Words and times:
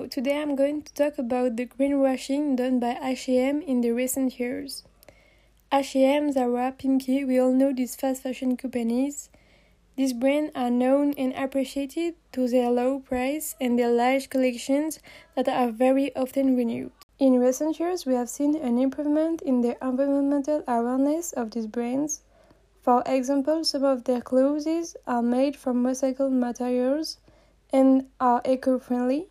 So 0.00 0.06
today 0.06 0.40
I'm 0.40 0.56
going 0.56 0.80
to 0.80 0.94
talk 0.94 1.18
about 1.18 1.56
the 1.56 1.66
greenwashing 1.66 2.56
done 2.56 2.80
by 2.80 2.96
H&M 3.02 3.60
in 3.60 3.82
the 3.82 3.90
recent 3.90 4.40
years. 4.40 4.82
H&M, 5.70 6.32
Zara, 6.32 6.72
Pimkie, 6.72 7.26
we 7.26 7.38
all 7.38 7.52
know 7.52 7.70
these 7.74 7.96
fast 7.96 8.22
fashion 8.22 8.56
companies. 8.56 9.28
These 9.96 10.14
brands 10.14 10.52
are 10.54 10.70
known 10.70 11.12
and 11.18 11.34
appreciated 11.34 12.14
to 12.32 12.48
their 12.48 12.70
low 12.70 13.00
price 13.00 13.56
and 13.60 13.78
their 13.78 13.90
large 13.90 14.30
collections 14.30 15.00
that 15.36 15.50
are 15.50 15.70
very 15.70 16.16
often 16.16 16.56
renewed. 16.56 16.92
In 17.18 17.38
recent 17.38 17.78
years, 17.78 18.06
we 18.06 18.14
have 18.14 18.30
seen 18.30 18.56
an 18.56 18.78
improvement 18.78 19.42
in 19.42 19.60
the 19.60 19.76
environmental 19.86 20.64
awareness 20.66 21.34
of 21.34 21.50
these 21.50 21.66
brands. 21.66 22.22
For 22.80 23.02
example, 23.04 23.64
some 23.64 23.84
of 23.84 24.04
their 24.04 24.22
clothes 24.22 24.96
are 25.06 25.20
made 25.20 25.56
from 25.56 25.84
recycled 25.84 26.32
materials 26.32 27.18
and 27.70 28.06
are 28.18 28.40
eco 28.46 28.78
friendly. 28.78 29.28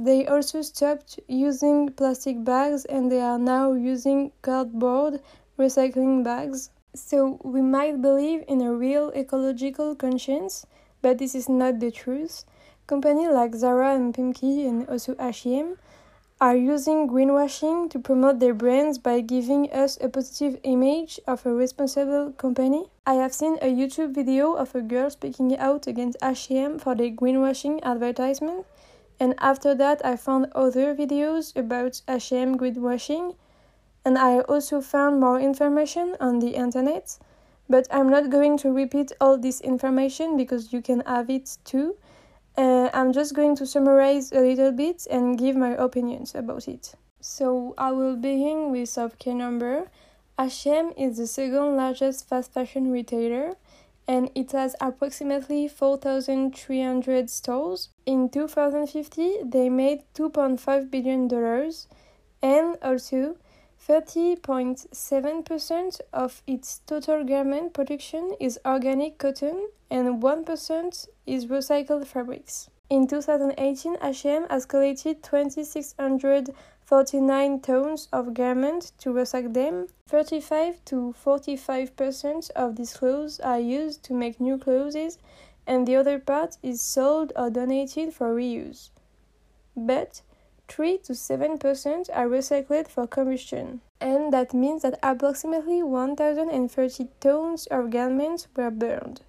They 0.00 0.28
also 0.28 0.62
stopped 0.62 1.18
using 1.26 1.88
plastic 1.88 2.44
bags 2.44 2.84
and 2.84 3.10
they 3.10 3.20
are 3.20 3.38
now 3.38 3.72
using 3.72 4.30
cardboard 4.42 5.20
recycling 5.58 6.22
bags. 6.22 6.70
So 6.94 7.40
we 7.42 7.62
might 7.62 8.00
believe 8.00 8.44
in 8.46 8.60
a 8.62 8.72
real 8.72 9.10
ecological 9.16 9.96
conscience, 9.96 10.64
but 11.02 11.18
this 11.18 11.34
is 11.34 11.48
not 11.48 11.80
the 11.80 11.90
truth. 11.90 12.44
Companies 12.86 13.30
like 13.30 13.56
Zara 13.56 13.96
and 13.96 14.14
Pimkie 14.14 14.68
and 14.68 14.88
also 14.88 15.16
H&M 15.18 15.76
are 16.40 16.56
using 16.56 17.08
greenwashing 17.08 17.90
to 17.90 17.98
promote 17.98 18.38
their 18.38 18.54
brands 18.54 18.98
by 18.98 19.20
giving 19.20 19.68
us 19.72 19.98
a 20.00 20.08
positive 20.08 20.60
image 20.62 21.18
of 21.26 21.44
a 21.44 21.52
responsible 21.52 22.30
company. 22.38 22.84
I 23.04 23.14
have 23.14 23.34
seen 23.34 23.58
a 23.60 23.66
YouTube 23.66 24.14
video 24.14 24.52
of 24.52 24.76
a 24.76 24.80
girl 24.80 25.10
speaking 25.10 25.58
out 25.58 25.88
against 25.88 26.18
H&M 26.22 26.78
for 26.78 26.94
their 26.94 27.10
greenwashing 27.10 27.82
advertisement, 27.82 28.64
and 29.20 29.34
after 29.38 29.74
that 29.74 30.04
I 30.04 30.16
found 30.16 30.46
other 30.54 30.94
videos 30.94 31.56
about 31.56 32.02
H&M 32.08 32.56
greenwashing, 32.56 33.34
and 34.04 34.16
I 34.16 34.40
also 34.40 34.80
found 34.80 35.20
more 35.20 35.40
information 35.40 36.16
on 36.20 36.38
the 36.38 36.54
internet. 36.54 37.18
But 37.70 37.86
I'm 37.90 38.08
not 38.08 38.30
going 38.30 38.56
to 38.58 38.72
repeat 38.72 39.12
all 39.20 39.36
this 39.36 39.60
information 39.60 40.36
because 40.36 40.72
you 40.72 40.80
can 40.80 41.00
have 41.00 41.28
it 41.28 41.58
too. 41.64 41.96
Uh, 42.56 42.88
I'm 42.94 43.12
just 43.12 43.34
going 43.34 43.56
to 43.56 43.66
summarize 43.66 44.32
a 44.32 44.40
little 44.40 44.72
bit 44.72 45.06
and 45.10 45.38
give 45.38 45.54
my 45.54 45.74
opinions 45.76 46.34
about 46.34 46.66
it. 46.66 46.94
So 47.20 47.74
I 47.76 47.92
will 47.92 48.16
begin 48.16 48.70
with 48.70 48.96
of 48.96 49.18
key 49.18 49.34
number. 49.34 49.90
H&M 50.40 50.92
is 50.96 51.18
the 51.18 51.26
second 51.26 51.76
largest 51.76 52.28
fast 52.28 52.52
fashion 52.52 52.90
retailer 52.90 53.56
and 54.08 54.30
it 54.34 54.50
has 54.52 54.74
approximately 54.80 55.68
4,300 55.68 57.28
stores. 57.28 57.90
In 58.06 58.30
2050, 58.30 59.42
they 59.44 59.68
made 59.68 60.04
2.5 60.14 60.90
billion 60.90 61.28
dollars 61.28 61.86
and 62.42 62.78
also 62.82 63.36
30.7% 63.86 66.00
of 66.12 66.42
its 66.46 66.80
total 66.86 67.22
garment 67.24 67.74
production 67.74 68.34
is 68.40 68.58
organic 68.64 69.18
cotton 69.18 69.68
and 69.90 70.22
1% 70.22 71.08
is 71.26 71.46
recycled 71.46 72.06
fabrics. 72.06 72.70
In 72.90 73.06
2018, 73.06 73.96
H&M 74.02 74.46
has 74.48 74.64
collected 74.66 75.22
2,649 76.88 77.60
tons 77.60 78.08
of 78.14 78.32
garments 78.32 78.92
to 78.92 79.10
recycle 79.10 79.52
them. 79.52 79.88
35 80.08 80.82
to 80.86 81.14
45% 81.22 82.50
of 82.56 82.76
these 82.76 82.96
clothes 82.96 83.38
are 83.40 83.58
used 83.58 84.02
to 84.04 84.14
make 84.14 84.40
new 84.40 84.56
clothes, 84.56 85.18
and 85.66 85.86
the 85.86 85.96
other 85.96 86.18
part 86.18 86.56
is 86.62 86.80
sold 86.80 87.30
or 87.36 87.50
donated 87.50 88.14
for 88.14 88.34
reuse. 88.34 88.88
But 89.76 90.22
3 90.68 90.96
to 91.04 91.12
7% 91.12 92.08
are 92.14 92.26
recycled 92.26 92.88
for 92.88 93.06
combustion, 93.06 93.82
and 94.00 94.32
that 94.32 94.54
means 94.54 94.80
that 94.80 94.98
approximately 95.02 95.82
1,030 95.82 97.08
tons 97.20 97.66
of 97.66 97.90
garments 97.90 98.48
were 98.56 98.70
burned. 98.70 99.20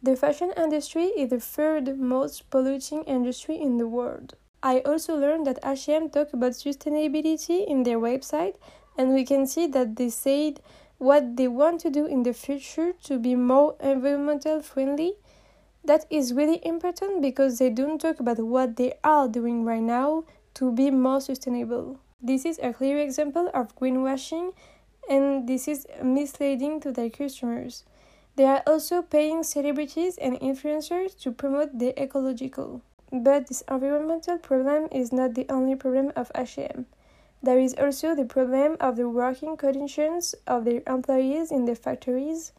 The 0.00 0.14
fashion 0.14 0.52
industry 0.56 1.06
is 1.16 1.30
the 1.30 1.40
third 1.40 1.98
most 1.98 2.48
polluting 2.48 3.02
industry 3.04 3.56
in 3.56 3.78
the 3.78 3.88
world. 3.88 4.34
I 4.62 4.80
also 4.80 5.16
learned 5.16 5.46
that 5.46 5.58
H&M 5.64 6.10
talk 6.10 6.32
about 6.32 6.52
sustainability 6.52 7.66
in 7.66 7.82
their 7.82 7.98
website, 7.98 8.54
and 8.96 9.14
we 9.14 9.24
can 9.24 9.46
see 9.46 9.66
that 9.68 9.96
they 9.96 10.08
said 10.08 10.60
what 10.98 11.36
they 11.36 11.48
want 11.48 11.80
to 11.80 11.90
do 11.90 12.06
in 12.06 12.22
the 12.22 12.32
future 12.32 12.92
to 13.04 13.18
be 13.18 13.34
more 13.34 13.76
environmental 13.80 14.62
friendly. 14.62 15.14
That 15.84 16.06
is 16.10 16.32
really 16.32 16.60
important 16.66 17.22
because 17.22 17.58
they 17.58 17.70
don't 17.70 18.00
talk 18.00 18.18
about 18.18 18.38
what 18.38 18.76
they 18.76 18.94
are 19.04 19.28
doing 19.28 19.64
right 19.64 19.82
now 19.82 20.24
to 20.54 20.72
be 20.72 20.90
more 20.90 21.20
sustainable. 21.20 22.00
This 22.20 22.44
is 22.44 22.58
a 22.62 22.72
clear 22.72 22.98
example 22.98 23.50
of 23.52 23.76
greenwashing 23.76 24.54
and 25.08 25.46
this 25.46 25.68
is 25.68 25.86
misleading 26.02 26.80
to 26.80 26.90
their 26.90 27.10
customers. 27.10 27.84
They 28.36 28.46
are 28.46 28.62
also 28.66 29.02
paying 29.02 29.42
celebrities 29.44 30.16
and 30.18 30.40
influencers 30.40 31.16
to 31.20 31.30
promote 31.30 31.78
the 31.78 31.98
ecological. 32.02 32.82
But 33.22 33.46
this 33.46 33.62
environmental 33.70 34.38
problem 34.38 34.88
is 34.90 35.12
not 35.12 35.34
the 35.34 35.46
only 35.48 35.74
problem 35.74 36.12
of 36.16 36.30
H&M. 36.34 36.86
There 37.42 37.58
is 37.58 37.74
also 37.74 38.14
the 38.14 38.24
problem 38.24 38.76
of 38.80 38.96
the 38.96 39.08
working 39.08 39.56
conditions 39.56 40.34
of 40.46 40.64
their 40.64 40.82
employees 40.86 41.50
in 41.50 41.64
the 41.64 41.74
factories. 41.74 42.52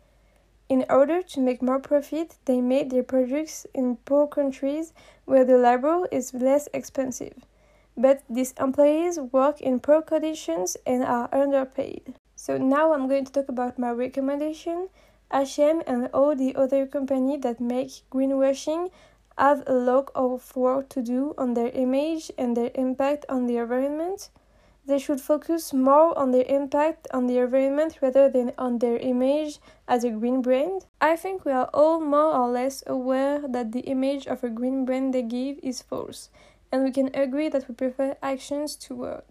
In 0.69 0.85
order 0.89 1.21
to 1.21 1.39
make 1.39 1.61
more 1.61 1.79
profit, 1.79 2.35
they 2.45 2.61
made 2.61 2.89
their 2.89 3.03
products 3.03 3.65
in 3.73 3.97
poor 4.05 4.27
countries 4.27 4.93
where 5.25 5.45
the 5.45 5.57
labor 5.57 6.07
is 6.11 6.33
less 6.33 6.67
expensive 6.73 7.33
but 7.97 8.21
these 8.29 8.53
employees 8.59 9.19
work 9.19 9.59
in 9.59 9.79
poor 9.79 10.03
conditions 10.03 10.77
and 10.85 11.03
are 11.03 11.27
underpaid. 11.33 12.13
So 12.35 12.57
now 12.57 12.93
I'm 12.93 13.07
going 13.07 13.25
to 13.25 13.31
talk 13.31 13.49
about 13.49 13.79
my 13.79 13.89
recommendation. 13.89 14.89
H&M 15.33 15.81
and 15.87 16.07
all 16.13 16.35
the 16.35 16.55
other 16.55 16.85
companies 16.85 17.41
that 17.41 17.59
make 17.59 17.89
greenwashing 18.11 18.91
have 19.37 19.63
a 19.67 19.73
lot 19.73 20.09
of 20.15 20.55
work 20.55 20.89
to 20.89 21.01
do 21.01 21.33
on 21.37 21.53
their 21.53 21.69
image 21.69 22.31
and 22.37 22.57
their 22.57 22.71
impact 22.75 23.25
on 23.29 23.45
the 23.45 23.57
environment. 23.57 24.29
They 24.85 24.99
should 24.99 25.19
focus 25.19 25.73
more 25.73 26.17
on 26.17 26.31
their 26.31 26.45
impact 26.47 27.07
on 27.13 27.27
the 27.27 27.39
environment 27.39 27.99
rather 28.01 28.29
than 28.29 28.53
on 28.57 28.79
their 28.79 28.97
image 28.97 29.59
as 29.87 30.03
a 30.03 30.11
green 30.11 30.41
brand. 30.41 30.85
I 31.01 31.17
think 31.17 31.43
we 31.43 31.51
are 31.51 31.69
all 31.73 31.99
more 31.99 32.33
or 32.33 32.49
less 32.49 32.83
aware 32.87 33.45
that 33.47 33.73
the 33.73 33.81
image 33.81 34.27
of 34.27 34.43
a 34.43 34.49
green 34.49 34.85
brand 34.85 35.13
they 35.13 35.23
give 35.23 35.59
is 35.61 35.81
false 35.81 36.29
and 36.71 36.83
we 36.83 36.91
can 36.91 37.13
agree 37.13 37.49
that 37.49 37.67
we 37.67 37.75
prefer 37.75 38.15
actions 38.21 38.75
to 38.75 38.95
words. 38.95 39.25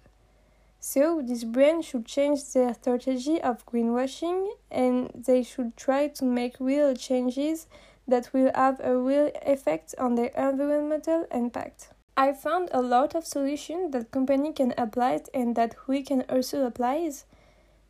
So, 0.78 1.20
this 1.20 1.42
brand 1.42 1.84
should 1.84 2.06
change 2.06 2.52
their 2.52 2.72
strategy 2.74 3.40
of 3.40 3.66
greenwashing 3.66 4.48
and 4.70 5.10
they 5.14 5.42
should 5.42 5.76
try 5.76 6.08
to 6.08 6.24
make 6.24 6.60
real 6.60 6.94
changes 6.94 7.66
that 8.08 8.30
will 8.32 8.50
have 8.54 8.80
a 8.80 8.96
real 8.96 9.30
effect 9.44 9.94
on 9.98 10.14
their 10.14 10.30
environmental 10.36 11.26
impact. 11.32 11.88
I 12.16 12.32
found 12.32 12.70
a 12.72 12.80
lot 12.80 13.14
of 13.14 13.26
solutions 13.26 13.92
that 13.92 14.10
company 14.10 14.52
can 14.52 14.72
apply 14.78 15.20
and 15.34 15.54
that 15.56 15.74
we 15.86 16.02
can 16.02 16.24
also 16.30 16.64
apply. 16.64 17.10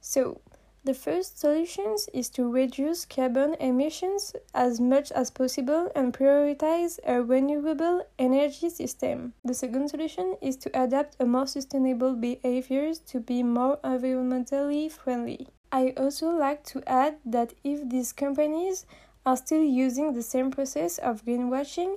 So, 0.00 0.41
the 0.87 0.94
first 0.94 1.41
solution 1.41 1.97
is 2.15 2.28
to 2.31 2.49
reduce 2.49 3.04
carbon 3.04 3.56
emissions 3.59 4.37
as 4.54 4.81
much 4.81 5.10
as 5.10 5.32
possible 5.32 5.91
and 5.97 6.12
prioritize 6.12 7.00
a 7.04 7.22
renewable 7.22 8.06
energy 8.21 8.71
system. 8.71 9.34
The 9.44 9.54
second 9.54 9.88
solution 9.88 10.37
is 10.41 10.56
to 10.59 10.71
adapt 10.81 11.16
a 11.19 11.27
more 11.27 11.48
sustainable 11.48 12.15
behaviors 12.15 13.00
to 13.10 13.19
be 13.19 13.43
more 13.43 13.78
environmentally 13.78 14.91
friendly. 14.91 15.48
I 15.72 15.93
also 15.97 16.31
like 16.31 16.62
to 16.66 16.88
add 16.88 17.16
that 17.25 17.54
if 17.65 17.88
these 17.88 18.12
companies 18.12 18.87
are 19.26 19.37
still 19.37 19.62
using 19.62 20.12
the 20.12 20.22
same 20.22 20.50
process 20.50 20.97
of 20.98 21.25
greenwashing 21.25 21.97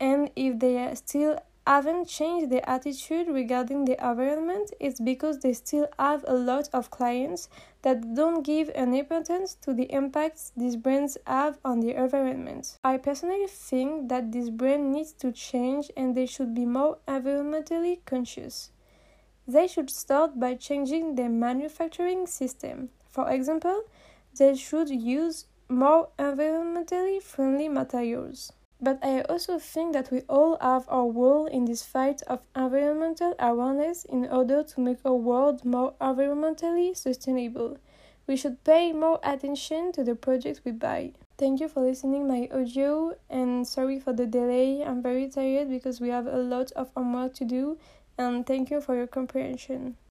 and 0.00 0.30
if 0.36 0.58
they 0.58 0.92
still 0.94 1.38
haven't 1.66 2.06
changed 2.06 2.50
their 2.50 2.68
attitude 2.68 3.26
regarding 3.28 3.86
the 3.86 3.92
environment, 3.92 4.70
it's 4.80 5.00
because 5.00 5.38
they 5.38 5.52
still 5.54 5.88
have 5.98 6.22
a 6.28 6.34
lot 6.34 6.68
of 6.74 6.90
clients 6.90 7.48
that 7.82 8.14
don't 8.14 8.42
give 8.42 8.70
an 8.74 8.92
importance 8.92 9.54
to 9.54 9.72
the 9.72 9.84
impacts 9.84 10.52
these 10.56 10.76
brands 10.76 11.16
have 11.26 11.58
on 11.64 11.80
the 11.80 11.94
environment. 11.94 12.78
I 12.84 12.98
personally 12.98 13.46
think 13.46 14.08
that 14.10 14.32
this 14.32 14.50
brand 14.50 14.92
needs 14.92 15.12
to 15.14 15.32
change 15.32 15.90
and 15.96 16.14
they 16.14 16.26
should 16.26 16.54
be 16.54 16.66
more 16.66 16.98
environmentally 17.08 18.00
conscious. 18.04 18.70
They 19.46 19.66
should 19.66 19.90
start 19.90 20.38
by 20.38 20.54
changing 20.54 21.14
their 21.14 21.28
manufacturing 21.28 22.26
system. 22.26 22.90
For 23.08 23.30
example, 23.30 23.84
they 24.38 24.54
should 24.54 24.90
use 24.90 25.46
more 25.68 26.08
environmentally 26.18 27.22
friendly 27.22 27.68
materials. 27.68 28.52
But 28.80 28.98
I 29.02 29.22
also 29.22 29.58
think 29.58 29.92
that 29.92 30.10
we 30.10 30.22
all 30.28 30.58
have 30.60 30.84
our 30.88 31.08
role 31.08 31.46
in 31.46 31.64
this 31.64 31.82
fight 31.82 32.22
of 32.26 32.46
environmental 32.54 33.34
awareness 33.38 34.04
in 34.04 34.26
order 34.26 34.62
to 34.62 34.80
make 34.80 34.98
our 35.04 35.14
world 35.14 35.64
more 35.64 35.94
environmentally 36.00 36.96
sustainable. 36.96 37.78
We 38.26 38.36
should 38.36 38.64
pay 38.64 38.92
more 38.92 39.20
attention 39.22 39.92
to 39.92 40.04
the 40.04 40.14
products 40.14 40.62
we 40.64 40.72
buy. 40.72 41.12
Thank 41.36 41.60
you 41.60 41.68
for 41.68 41.82
listening 41.82 42.28
my 42.28 42.48
audio 42.52 43.16
and 43.28 43.66
sorry 43.66 44.00
for 44.00 44.12
the 44.12 44.26
delay. 44.26 44.82
I'm 44.82 45.02
very 45.02 45.28
tired 45.28 45.68
because 45.68 46.00
we 46.00 46.08
have 46.08 46.26
a 46.26 46.38
lot 46.38 46.72
of 46.72 46.90
homework 46.96 47.34
to 47.34 47.44
do 47.44 47.78
and 48.16 48.46
thank 48.46 48.70
you 48.70 48.80
for 48.80 48.94
your 48.94 49.06
comprehension. 49.06 49.96